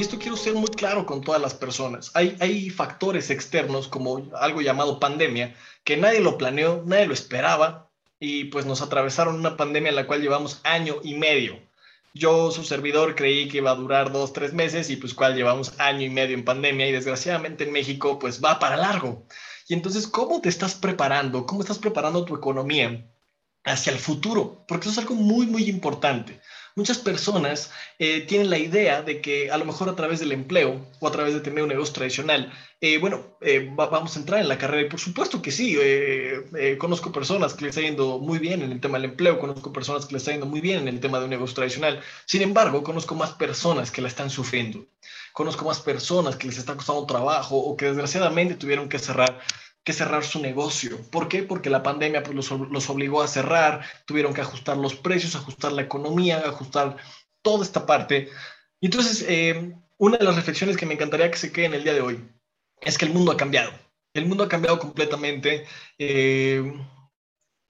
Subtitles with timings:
[0.00, 2.10] esto quiero ser muy claro con todas las personas.
[2.14, 7.90] Hay, hay factores externos como algo llamado pandemia, que nadie lo planeó, nadie lo esperaba
[8.18, 11.58] y pues nos atravesaron una pandemia en la cual llevamos año y medio.
[12.12, 15.78] Yo, su servidor, creí que iba a durar dos, tres meses y pues cual llevamos
[15.78, 19.26] año y medio en pandemia y desgraciadamente en México pues va para largo.
[19.68, 21.46] Y entonces, ¿cómo te estás preparando?
[21.46, 23.04] ¿Cómo estás preparando tu economía
[23.64, 24.64] hacia el futuro?
[24.68, 26.40] Porque eso es algo muy, muy importante
[26.76, 30.86] muchas personas eh, tienen la idea de que a lo mejor a través del empleo
[31.00, 34.48] o a través de tener un negocio tradicional, eh, bueno, eh, vamos a entrar en
[34.48, 34.86] la carrera.
[34.86, 35.78] Y por supuesto que sí,
[36.78, 40.06] conozco personas que les está yendo muy bien en el tema del empleo, conozco personas
[40.06, 42.82] que les está yendo muy bien en el tema de un negocio tradicional, sin embargo,
[42.82, 44.86] conozco más personas que la están sufriendo,
[45.32, 49.40] conozco más personas que les está costando trabajo o que desgraciadamente tuvieron que cerrar
[49.84, 50.98] que cerrar su negocio.
[51.10, 51.42] ¿Por qué?
[51.42, 55.82] Porque la pandemia pues, los, obligó a cerrar, tuvieron que ajustar los precios, ajustar la
[55.82, 56.96] economía, ajustar
[57.42, 58.30] toda esta parte.
[58.80, 61.84] Y entonces, eh, una de las reflexiones que me encantaría que se quede en el
[61.84, 62.24] día de hoy
[62.80, 63.72] es que el mundo ha cambiado.
[64.14, 65.66] El mundo ha cambiado completamente.
[65.98, 66.72] Eh,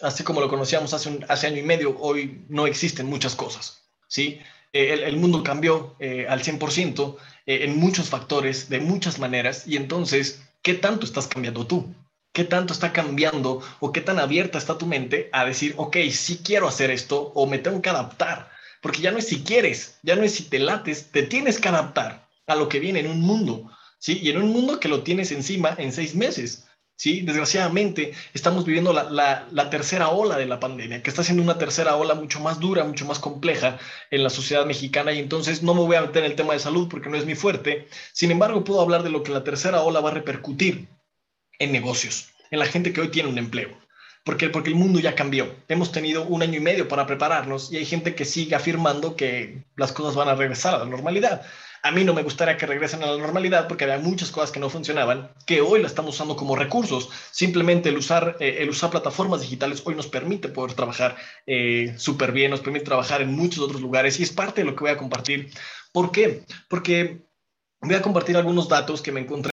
[0.00, 3.86] así como lo conocíamos hace, un, año y medio, hoy no existen muchas cosas.
[4.06, 4.40] ¿sí?
[4.72, 10.74] Eh, el, mundo cambió al 100% en muchos factores, de muchas maneras, y entonces ¿qué
[10.74, 11.94] tanto estás cambiando tú?
[12.34, 16.42] ¿Qué tanto está cambiando o qué tan abierta está tu mente a decir, ok, sí
[16.44, 18.50] quiero hacer esto o me tengo que adaptar?
[18.82, 21.70] Porque ya no es si quieres, ya no es si te lates, te tienes que
[21.70, 24.18] adaptar a lo que viene en un mundo, ¿sí?
[24.20, 26.66] Y en un mundo que lo tienes encima en seis meses.
[26.98, 27.22] ¿Sí?
[27.22, 31.96] Desgraciadamente, estamos viviendo la, la, tercera ola de la pandemia, que está siendo una tercera
[31.96, 33.78] ola mucho más dura, mucho más compleja
[34.10, 36.58] en la sociedad mexicana y entonces no me voy a meter en el tema de
[36.58, 37.86] salud porque no es mi fuerte.
[38.12, 40.88] Sin embargo, puedo hablar de lo que la tercera ola va a repercutir
[41.60, 43.70] en negocios, en la gente que hoy tiene un empleo.
[44.28, 45.56] Porque, porque el mundo ya cambió.
[45.68, 49.62] Hemos tenido un año y medio para prepararnos y hay gente que sigue afirmando que
[49.74, 51.46] las cosas van a regresar a la normalidad.
[51.82, 54.60] A mí no me gustaría que regresen a la normalidad porque había muchas cosas que
[54.60, 57.08] no funcionaban, que hoy la estamos usando como recursos.
[57.30, 61.16] Simplemente el usar, eh, el usar plataformas digitales hoy nos permite poder trabajar
[61.46, 64.76] eh, súper bien, nos permite trabajar en muchos otros lugares y es parte de lo
[64.76, 65.48] que voy a compartir.
[65.90, 66.42] ¿Por qué?
[66.68, 67.22] Porque
[67.80, 69.46] voy a compartir algunos datos que me encontré